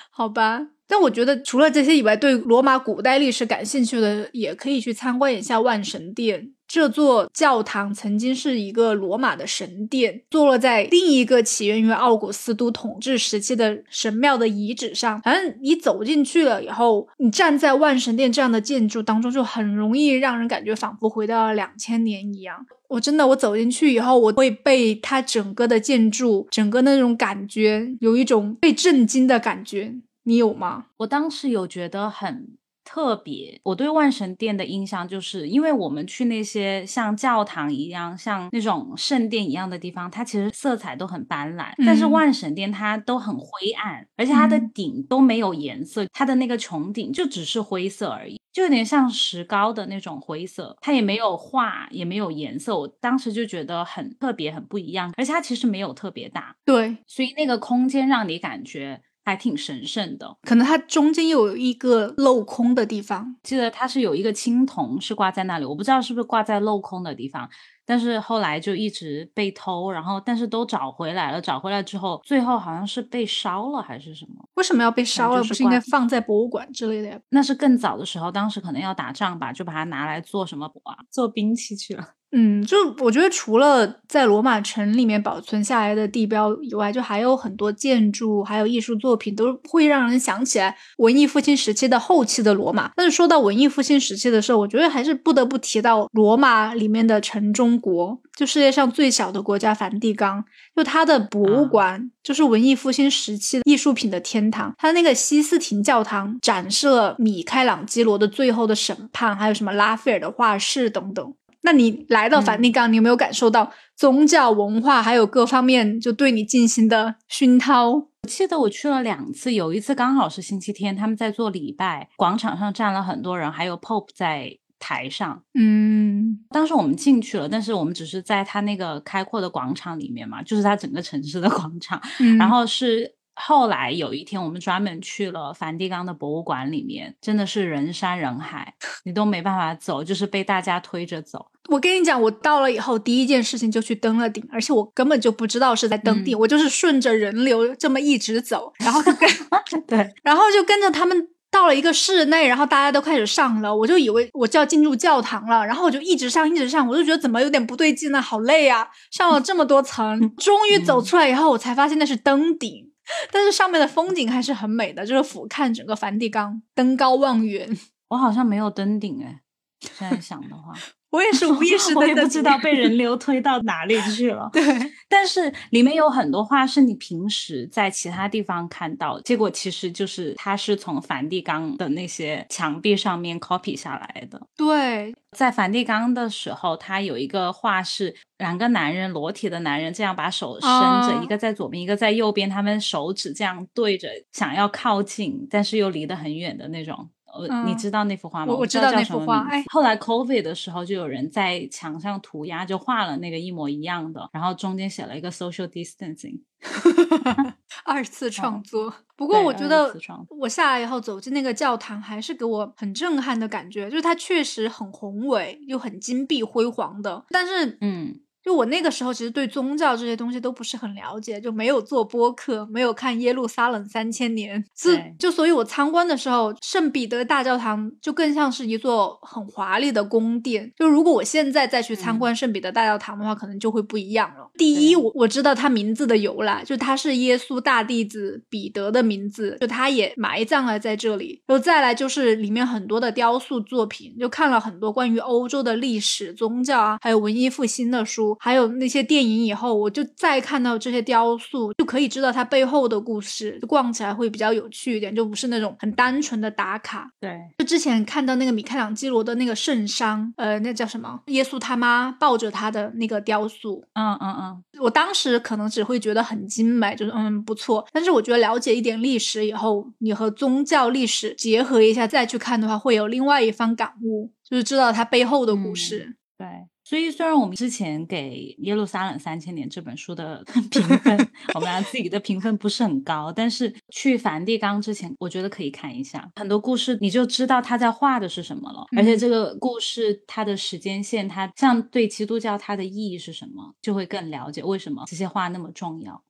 [0.08, 0.68] 好吧。
[0.86, 6.52] 但我觉得除了这些以外，对罗马古代历史感兴趣的也可以去参观一下万神殿。
[6.72, 15.20] 这座教堂曾经是一个罗马的神殿，坐落在另一个起源于奥古斯都统治时期的神庙的遗址上。
[15.20, 22.64] 反正你走进去了以后，你站在万神殿这样的建筑当中，就很容易让人感觉仿佛回到了两千年一样。
[22.88, 29.96] 我真的，我走进去以后，我会被它整个的建筑、整个那种感觉，有一种被震惊的感觉。
[30.24, 30.86] 你有吗？
[30.96, 32.56] 我当时有觉得很。
[32.84, 41.72] 特别，我对万神殿的印象就是，因为我们去那些像教堂一样、像那种圣殿一样的地方，它其实色彩都很斑斓。
[41.86, 52.78] 但是万神殿它都很灰暗，而且它的顶都没有颜色，它的那个穹顶就只是灰色而已，就有点像石膏的那种灰色，它也没有画，也没有颜色。
[52.78, 59.00] 我当时就觉得很特别，很不一样，而且它其实没有特别大，对，所以那个空间让你感觉。
[59.24, 67.48] 还挺神圣的，可能它中间有一个镂空的地方，记得它是有一个青铜是挂在那里，我不知道是不是挂在镂空的地方，
[67.86, 74.44] 但是后来就一直被偷，然后但是都找回来了，找回来之后，最后好像是被烧了还是什么？
[74.54, 75.42] 为什么要被烧了？
[75.44, 77.20] 不是应该放在博物馆之类的呀？
[77.30, 80.96] 那是更早的时候，当时可能要打仗吧，就把它拿来做什么啊？
[81.10, 82.14] 做兵器去了。
[82.34, 92.90] 嗯，就我觉得除了在罗马城里面保存下来的地标以外，就还有很多建筑，还有艺术作品，都会让人想起来文艺复兴时期的后期的罗马。
[92.96, 100.42] 但是说到文艺复兴时期的时候，我觉得还是不得不提到罗马里面的城中国，就世界上最小的国家梵蒂冈，
[100.74, 104.74] 就它的博物馆就是文艺复兴时期艺术品的天堂。
[104.78, 111.34] 它那个西斯廷教堂展示了米开朗基罗的《最后的审判》，还有什么拉斐尔的画室等等。
[111.62, 117.90] 那你来到梵蒂冈，你有没有感受到宗教文化还有各方面就对你进行的熏陶？
[117.90, 125.42] 我记得我去了两次，有一次刚好是星期天，他们在做礼拜，广场上站了很多人，还有 Pope 在台上。
[125.54, 132.00] 嗯，当时我们进去了，但是我们只是在他那个开阔的广场里面嘛，就是他整个城市的广场，
[132.38, 133.14] 然后是。
[133.44, 138.74] 后来有一天，我们专门去了梵蒂冈的博物馆里面，真的是人山人海，
[139.04, 141.46] 你都没办法走，就是被大家推着走。
[141.68, 149.28] 我跟你讲，我到了以后，第一件事情就去登了顶，而且我根本就不知道是在登顶，我就是顺着人流这么一直走，然后就跟
[149.86, 162.91] 对，然后就跟着他们到了一个室内，然后大家都开始上了，我就以为我就要进入教堂了，然后我就一直上一直上，我就觉得怎么有点不对劲呢，好累啊，上了这么多层， 终于走出来以后，我才发现那是登顶，
[163.30, 167.76] 但是上面的风景还是很美的，就是俯瞰整个梵蒂冈，登高望远。
[168.08, 169.42] 我好像没有登顶哎，
[169.80, 170.72] 现在想的话。
[171.12, 174.48] 我也是无意识的， 我也不知道被人流推到哪里去了。
[174.52, 174.62] 对，
[175.08, 184.40] 但是里面有很多画是你平时在其他地方看到，结果其实就是它是从梵蒂冈的那些墙壁上面 copy 下来的。
[184.56, 197.10] 对，在梵蒂冈的时候，它有一个画是两个男人裸体的男人，这样把手伸着，一个在左边，一个在右边，他们手指这样对着，想要靠近，但是又离得很远的那种。
[197.32, 198.54] 呃，你知道那幅画吗？
[198.54, 199.46] 我知道那幅画。
[199.50, 206.40] 哎，后来 COVID 的时候，就有人在墙上涂鸦，就画了那个一模一样的，然后中间写了一个 social distancing。
[207.84, 208.92] 二次创作。
[209.16, 209.92] 不过我觉得，
[210.38, 217.24] 我下来以后走进那个教堂，还是给我很震撼的感觉，就是它确实很宏伟又很金碧辉煌的。
[217.30, 218.20] 但是，嗯。
[218.44, 230.72] 就我那个时候，其实对宗教这些东西都不是很了解，就没有做播客，没有看耶路撒冷三千年，是就所以，我参观的时候，圣彼得大教堂就更像是一座很华丽的宫殿。
[230.76, 234.50] 就如果我现在再去参观圣彼得大教堂的话，可能就会不一样了。
[234.58, 241.40] 第一，我我知道它名字的由来，就它是耶稣大弟子彼得的名字，就他也埋葬了在这里。
[241.46, 248.31] 然后再来就是里面很多的雕塑作品，就看了很多关于欧洲的历史、宗教啊，还有文艺复兴的书。
[248.40, 257.10] 还有那些电影以后，我就再看到这些雕塑，就可以知道它背后的故事，就逛起来会比较有趣一点，就不是那种很单纯的打卡。
[257.20, 261.20] 对，就之前看到那个米开朗基罗的那个圣殇，呃，那叫什么？
[261.26, 263.84] 耶稣他妈抱着他的那个雕塑。
[263.94, 267.86] 嗯嗯嗯，我当时可能只会觉得很精美，就是嗯不错。
[267.92, 276.16] 但是我觉得了解一点历史以后，你和宗教历史结合一下再去看的话，会有另外一番感悟，就是知道它背后的故事。
[276.36, 276.46] 对。
[276.92, 281.16] 所以，虽然我们之前给《耶路撒冷三千年》这本书的 评分，
[281.56, 288.84] 我们俩自己的评分不是很高，但是去梵蒂冈之前，我觉得可以看一下很多故事，你就知道他在画的是什么了。
[288.94, 296.22] 而且这个故事它的时间线，它像对基督教它的意义是什么，就会更了解为什么这些画那么重要。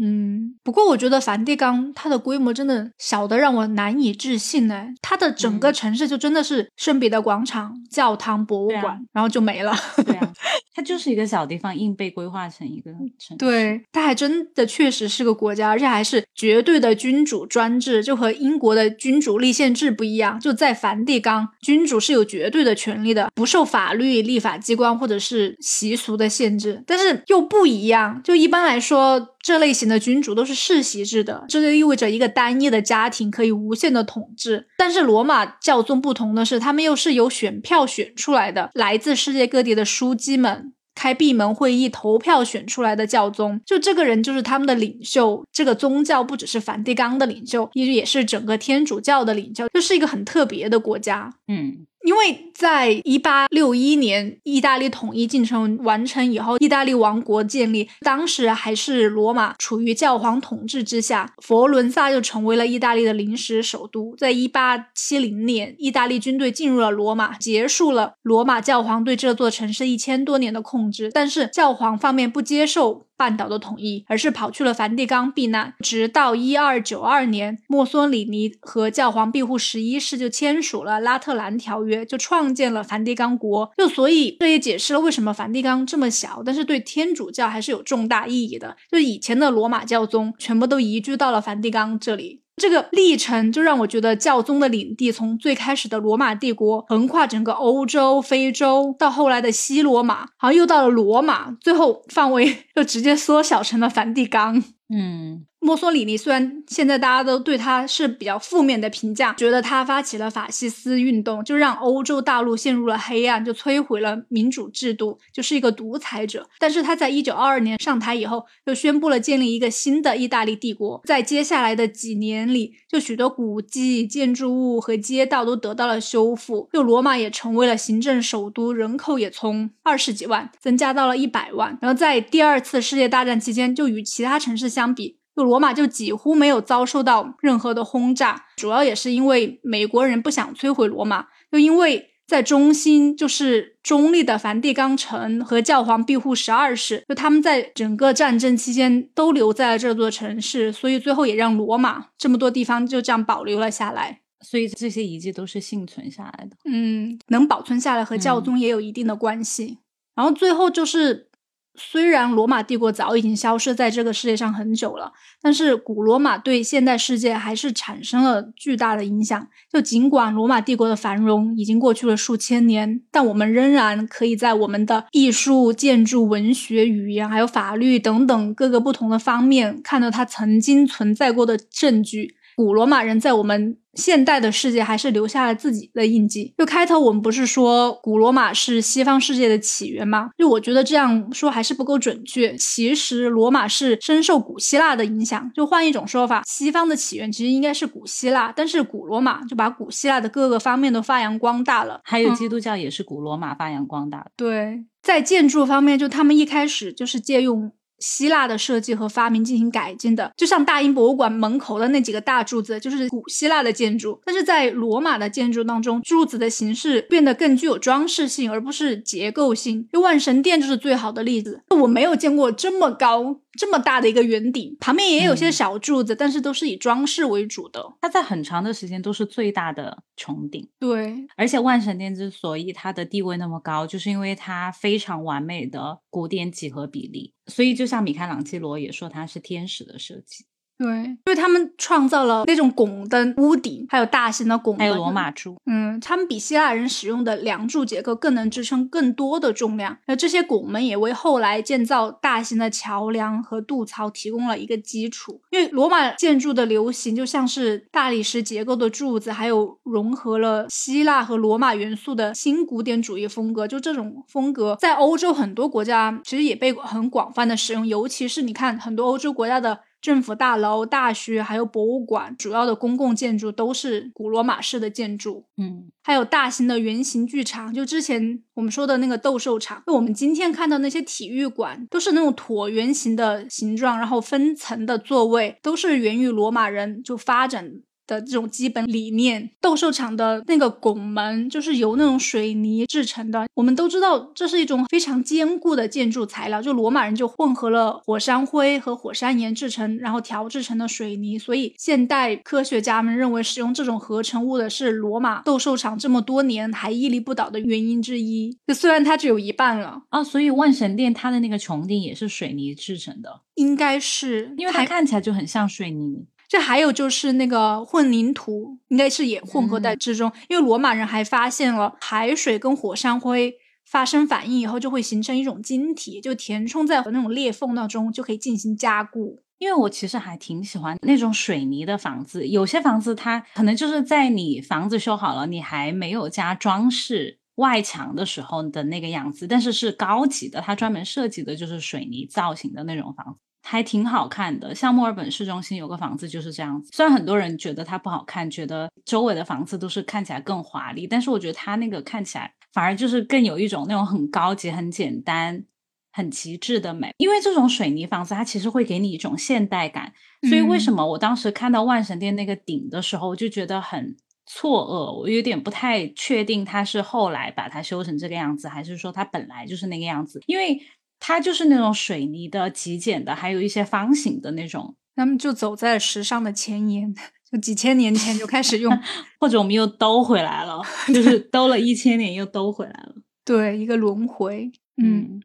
[0.00, 4.88] 嗯，不过我觉得梵蒂冈它的规模真的小的让我难以置信呢。
[5.00, 9.72] 它的整个城市就真的是圣彼得广场、教堂、博物馆，然后就没了。
[10.04, 10.32] 对啊，
[10.74, 13.36] 它就是一个小地方，硬被规划成一个城。
[13.38, 20.40] 对，它还真的确实是个国家，而且还是绝对的君主专制，就和英国的君主立宪制不一样。
[20.40, 26.82] 就在梵蒂冈，君主是有绝对的权利的，不受法律、立法机关或者是习俗的限制。
[26.84, 29.28] 但是又不一样，就一般来说。
[29.46, 34.66] 这类型的君主都是世袭制的，这就意味着一个单一的家庭可以无限的统治。
[34.76, 45.44] 但是罗马教宗不同的是，他们又是由选票选出来的，来自世界各地的枢机们开闭门会议投票选出来的教宗，就这个人就是他们的领袖。
[45.52, 51.32] 这个宗教不只是梵蒂冈的领袖，也也是整个天主教的领袖，这是一个很特别的国家。
[51.46, 51.86] 嗯。
[52.06, 64.14] 因为在一八六一年意大利统一进程完成以后，意大利王国建立，当时还是罗马处于教皇统治之下，佛伦萨就成为了意大利的临时首都。
[64.16, 71.10] 在一八七零年，意大利军队进入了罗马，结束了罗马教皇对这座城市一千多年的控制。
[71.12, 73.06] 但是教皇方面不接受。
[73.16, 75.74] 半岛的统一，而是跑去了梵蒂冈避难。
[75.80, 83.72] 直到一二九二年，墨索里尼和教皇庇护十一世就签署了拉特兰条约，就创建了梵蒂冈国。
[83.76, 88.76] 就所以，这也解释了为什么梵蒂冈这么小，但是对天主教还是有重大意义的。
[88.90, 92.45] 就以前的罗马教宗全部都移居到了梵蒂冈这里。
[92.56, 104.64] 这个历程就让我觉得教宗的领地从最开始的罗马帝国横跨整个欧洲、非洲，到后来的西罗马，好像又到了罗马，最后范围 又直接缩小成了梵蒂冈。
[104.88, 105.46] 嗯。
[105.58, 116.48] 墨索里尼虽然现在大家都对他是比较负面的评价，觉得他发起了法西斯运动，就让欧洲大陆陷入了黑暗，就摧毁了民主制度，就是一个独裁者。
[116.60, 121.02] 但是他在一九二二年上台以后，又宣布了建立一个新的意大利帝国。
[121.04, 131.76] 在接下来的几年里，就许多古迹、建筑物和街道都得到了修复，就罗马也成为了行政首都，人口也从二十几万增加到了一百万。
[131.82, 135.18] 然后在第二次世界大战期间，就与其他城市相比。
[135.34, 154.20] 就罗马就几乎没有遭受到任何的轰炸，主要也是因为美国人不想摧毁罗马，就因为在中心就是中立的梵蒂冈城和教皇庇护十二世，就他们在整个战争期间都留在了这座城市，所以最后也让罗马这么多地方就这样保留了下来。
[154.40, 156.56] 所以这些遗迹都是幸存下来的。
[156.64, 159.78] 嗯，能保存下来和教宗也有一定的关系。
[160.14, 161.28] 然后最后就是，
[161.76, 165.12] 虽然罗马帝国早已经消失在这个世界上很久了，
[165.42, 169.46] 但是古罗马对现代世界还是产生了巨大的影响。
[169.70, 182.35] 就尽管罗马帝国的繁荣已经过去了数千年，但我们仍然可以在我们的艺术、建筑、文学、语言还有法律等等各个不同的方面看到它曾经存在过的证据。
[182.56, 186.54] 古罗马人在我们现代的世界还是留下了自己的印记。
[186.56, 190.30] 就开头我们不是说古罗马是西方世界的起源吗？
[190.38, 192.56] 就我觉得这样说还是不够准确。
[192.56, 195.50] 其实罗马是深受古希腊的影响。
[195.54, 202.00] 就换一种说法，西方的起源其实应该是古希腊，但是古罗马就把古希腊的各个方面都发扬光大了。
[202.04, 204.30] 还有基督教也是古罗马发扬光大的。
[204.34, 207.70] 对，在建筑方面，就他们一开始就是借用。
[207.98, 214.20] 希腊的设计和发明进行改进的，就像大英博物馆门口的那几个大柱子，就是古希腊的建筑。
[214.24, 219.88] 但是在罗马的建筑当中，柱子的形式变得更具有装饰性，而不是结构性。
[219.92, 221.62] 就万神殿就是最好的例子。
[221.70, 223.40] 我没有见过这么高。
[223.58, 227.82] 这么大的一个圆顶，旁边也有些小柱子，但是都是以装饰为主的。
[228.02, 230.68] 它在很长的时间都是最大的穹顶。
[230.78, 237.32] 对，而且万神殿之所以它的地位那么高，就是因为它非常完美的古典几何比例。
[237.46, 240.44] 所以就像米开朗基罗也说，他是天使的设计。
[240.78, 245.56] 对，因为他们创造了那种拱灯屋顶，还有大型的拱，还有罗马柱。
[245.64, 249.96] 嗯，他们比希腊人使用的梁柱结构更能支撑更多的重量。
[250.06, 255.40] 那这些拱门也为后来建造大型的桥梁和渡槽提供了一个基础。
[255.50, 263.66] 因为罗马建筑的流行就像是大理石结构的柱子，还有融合了希腊和罗马元素的新古典主义风格。
[263.66, 269.80] 就这种风格，在欧洲很多国家其实也被很广泛的使用，尤其是你看很多欧洲国家的。
[270.06, 275.46] 政府大楼、大学还有博物馆，主要的公共建筑都是古罗马式的建筑。
[275.56, 279.82] 嗯，还有大型的圆形剧场，就之前我们说的那个斗兽场。
[279.84, 287.72] 就我们今天看到那些体育馆，都是那种椭圆形的形状，然后分层的座位，都是源于罗马人就发展。
[288.06, 293.46] 的这种基本理念，斗兽场的那个拱门就是由那种水泥制成的。
[293.54, 296.60] 我们都知道，这是一种非常坚固的建筑材料。
[296.60, 301.38] 就罗马人就混合了火山灰和火山岩制成，然后调制成的水泥。
[301.38, 308.56] 所以现代科学家们认为，使用这种合成物的是罗马斗兽场这么多年还屹立不倒的原因之一。
[308.66, 316.26] 就虽然它只有一半了啊，所以万神殿它的那个穹顶也是水泥制成的，应该是因为它看起来就很像水泥。
[316.48, 329.42] 这还有就是那个混凝土，应该是也混合在之中，因为罗马人还发现了海水跟火山灰发生反应以后，就会形成一种晶体，就填充在那种裂缝当中，就可以进行加固。
[329.58, 343.45] 因为我其实还挺喜欢那种水泥的房子，有些房子它可能就是在你房子修好了，你还没有加装饰外墙的时候的那个样子，但是是高级的，它专门设计的就是水泥造型的那种房子。
[343.68, 346.88] 还挺好看的，像墨尔本市中心有个房子就是这样子。
[346.92, 355.64] 虽然很多人觉得它不好看，觉得周围的房子都是看起来更华丽，但是我觉得它那个看起来反而就是更有一种那种很高级、很简单、
[356.12, 357.12] 很极致的美。
[357.18, 360.12] 因为这种水泥房子它其实会给你一种现代感，
[360.48, 370.80] 所以为什么我当时看到万神殿那个顶的时候，我就觉得很错愕，我有点不太确定它是后来把它修成这个样子，还是说它本来就是那个样子，因为。
[371.18, 374.96] 它就是那种水泥的极简的，还有一些方形的那种。
[375.14, 377.14] 他们就走在时尚的前沿，
[377.50, 378.92] 就几千年前就开始用，
[379.40, 383.14] 或者我们又兜回来了， 就是兜了一千年又兜回来了。
[383.44, 384.70] 对，一个轮回。
[385.02, 385.40] 嗯。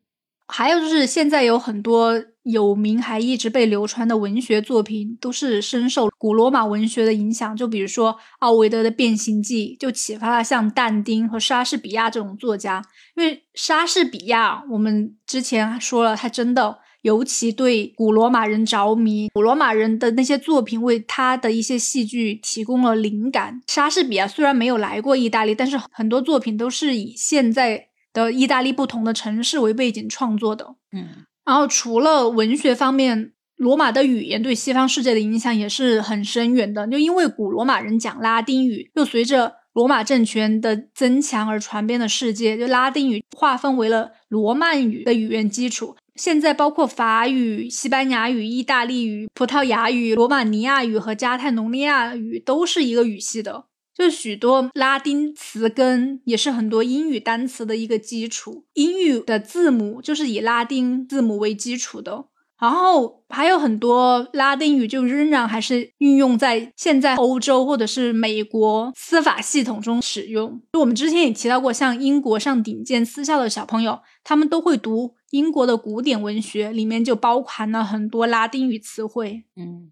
[0.52, 7.56] 还有就是现在有很多有名还一直被流传的文学作品，都是深受古罗马文学的影响。
[7.56, 12.84] 就比如说奥维德的《变形记》，就启发了像但丁和莎士比亚这种作家。
[13.16, 23.62] 因为莎士比亚，我们之前说了，他真的尤其对古罗马人着迷，古罗马人的那些作品为他的一些戏剧提供了灵感。
[23.68, 27.91] 莎士比亚虽然没有来过意大利，但是很多作品都是以现在。
[28.14, 36.88] 的意大利不同的城市为背景创作的，嗯，然后除了文学方面，罗马的语言对西方世界的影响也是很深远的。
[36.88, 45.95] 就因为古罗马人讲拉丁语，又随着罗马政权的增强而传遍了世界，就拉丁语划分为了罗曼语的语言基础。
[46.16, 53.66] 现在包括法语、西班牙语、意大利语、葡萄牙语、罗马尼亚语和加泰隆尼亚语都是一个语系的。
[53.96, 58.66] 就许多拉丁词根也是很多英语单词的一个基础。
[58.74, 62.26] 英语的字母就是以拉丁字母为基础的。
[62.60, 70.62] 然后还有很多拉丁语就仍然还是运用在现在欧洲或者是美国司法系统中使用。
[70.74, 79.46] 就我们之前也提到过，像英国上顶尖私校的小朋友，他们都会读英国的古典文学，里面就包含了很多拉丁语词汇。
[79.56, 79.92] 嗯。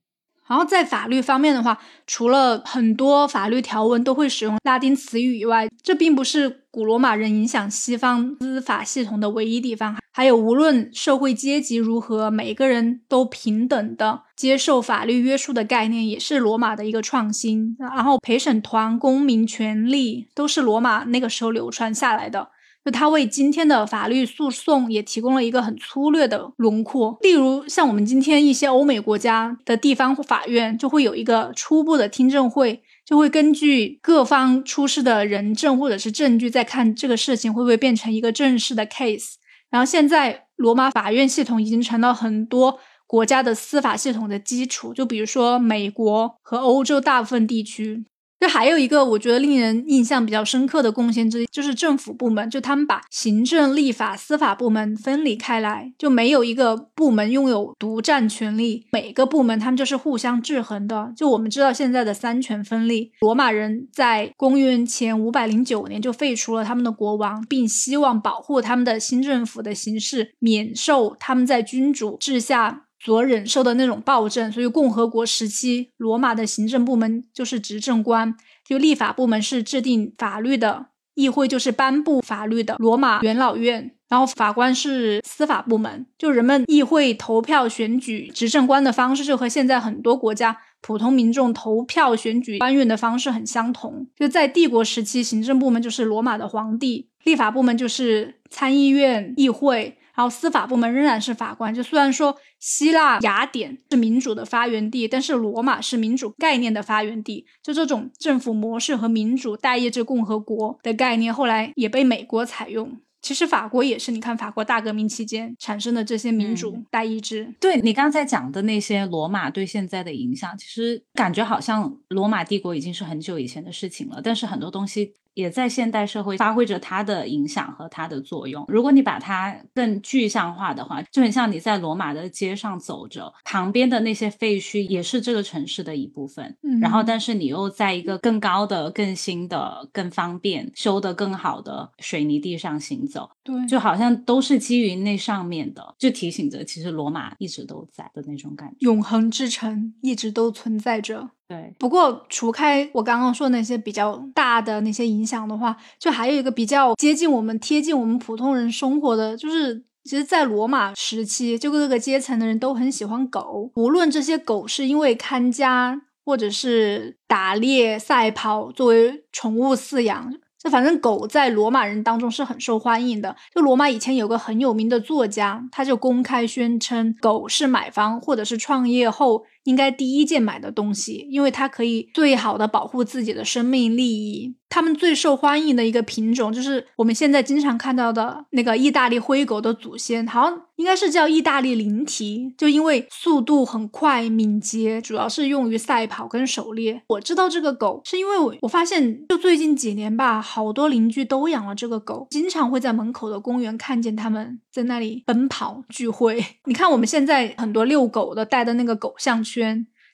[0.49, 1.77] 然后在法律方面的话，
[2.07, 9.95] 除了很多法律条文都会使用拉丁词语以外，这并不是古罗马人影响西方司法系统的唯一地方。
[10.11, 17.77] 还有，无论社会阶级如何，每个人都平等的接受法律约束的概念，也是罗马的一个创新。
[17.79, 22.49] 然后，陪审团、公民权利都是罗马那个时候流传下来的。
[22.85, 27.17] 就它为今天的法律诉讼也提供了一个很粗略的轮廓。
[27.21, 39.33] 例如，像我们今天一些欧美国家的地方法院，就会有一个初步的听证会，就会根据各方出示的人证或者是证据，再看这个事情会不会变成一个正式的 case。
[39.69, 48.05] 然后，现在罗马法院系统已经成了很多国家的司法系统的基础，就比如说美国和欧洲大部分地区。
[48.39, 61.11] 就还有一个我觉得令人印象比较深刻的贡献之一，就是政府部门，就他们把行政、立法、司法部门分离开来，就没有一个部门拥有独占权力，每个部门他们就是互相制衡的。
[61.15, 72.85] 就我们知道现在的三权分立，罗马人在公元前五百零九年就废除了他们的国王，并希望保护他们的新政府的形式免受他们在君主治下。
[72.99, 78.35] 所忍受的那种暴政，所以共和国时期，罗马的行政部门就是执政官，
[78.67, 94.07] 就立法部门是制定法律的，议会就是颁布法律的，罗马元老院，然后法官是司法部门，就人们议会投票选举执政官的方式，就和现在很多国家普通民众投票选举官员的方式很相同。
[94.17, 99.95] 就在帝国时期，行政部门就是罗马的皇帝，立法部门就是参议院议会。
[100.19, 107.45] 然后司法部门仍然是法官，就虽然说希腊雅典是民主的发源地，但是罗马是民主概念的发源地。
[107.63, 112.99] 就这种政府模式和民主代议制共和国的概念，后来也被美国采用。
[113.21, 117.55] 其实法国也是，你看法国大革命期间产生的这些民主代议制。
[117.61, 125.13] 对你刚才讲的那些罗马对现在的影响，其实感觉好像罗马帝国已经是很久以前的事情了，但是很多东西。
[125.39, 128.65] 也在现代社会发挥着它的影响和它的作用。
[128.67, 136.57] 如果你把它更具象化的话，就很像你在罗马的街上走着，旁边的那些废墟也是这个城市的一部分。
[136.63, 151.29] 嗯，然后，但是你又在一个更高的、更新的、更方便、修得更好的水泥地上行走，对，就好像都是基于那上面的，就提醒着其实罗马一直都在的那种感觉，永恒之城一直都存在着。
[151.49, 170.31] 对，不过除开我刚刚说那些比较大的那些影响的话，就还有一个比较接近我们、贴近我们普通人生活的，就是其实，在罗马时期，就各个阶层的人都很喜欢狗，无论这些狗是因为看家，或者是打猎、赛跑作为宠物饲养。
[170.61, 173.33] 就反正狗在罗马人当中是很受欢迎的。
[173.55, 184.55] 就罗马以前有个很有名的作家，他就公开宣称狗是买房或者是创业后应该第一件买的东西，因为它可以最好的保护自己的生命利益。
[184.71, 197.01] 他们最受欢迎的一个品种就是我们现在经常看到的那个意大利灰狗的祖先，好像应该是叫意大利灵缇，就因为速度很快、敏捷，主要是用于赛跑跟狩猎。
[197.07, 206.45] 我知道这个狗是因为我我发现就最近几年吧，好多邻居都养了这个狗，经常会在门口的公园看见他们在那里奔跑聚会。
[206.65, 209.48] 你看我们现在很多遛狗的戴的那个狗项圈，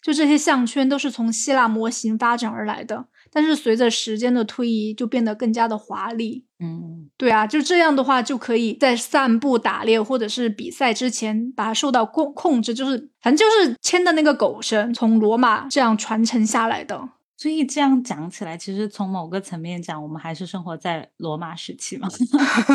[0.01, 3.05] 就这些项圈都是从希腊模型发展而来的。
[3.31, 6.45] 但是随着时间的推移，就变得更加的华丽。
[6.59, 17.09] 嗯，对啊，就这样的话，就可以在散步、打猎或者是比赛之前，把它受到控控制，就是反正就是牵的那个狗绳，从罗马这样传承下来的。
[17.35, 22.07] 所以这样讲起来，其实从某个层面讲，我们还是生活在罗马时期嘛，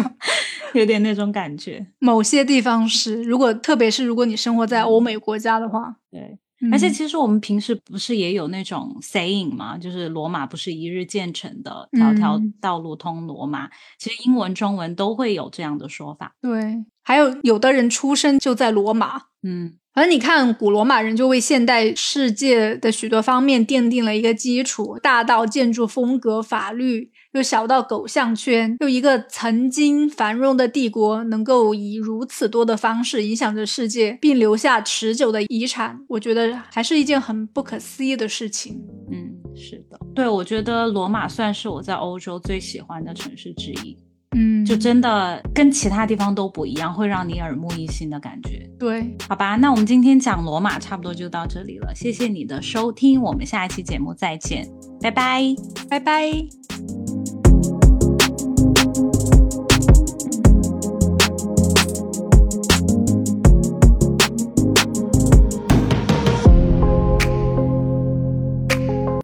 [0.74, 1.86] 有点那种感觉。
[2.00, 6.38] 某些地方是，如果特别是如果你生活在欧美国家的话，对。
[6.70, 9.78] 而且其实我们平时不是也有那种 saying 嘛？
[9.78, 13.68] 就是罗马不是一日建成的，条条道路通罗马。
[13.98, 16.34] 其实英文、中文都会有这样的说法。
[16.42, 19.22] 对，还有有的人出生就在罗马。
[19.42, 38.80] 嗯，反正你看，古罗马人就为现代世界的许多方面奠定了一个基础，大到建筑风格、法律，又小到狗项圈，又一个曾经繁荣的帝国能够以如此多的方式影响着世界，并留下持久的遗产，我觉得还是一件很不可思议的事情。
[39.12, 43.96] 嗯，是的，对，我觉得罗马算是我在欧洲最喜欢的城市之一。
[44.36, 48.64] 嗯，就真的跟其他地方都不一样，会让你耳目一新的感觉。
[48.78, 54.68] 对，好吧，那我们今天讲罗马差不多就到这里了，谢谢你的收听，我们下一期节目再见，
[55.00, 55.42] 拜拜，
[55.88, 57.09] 拜拜。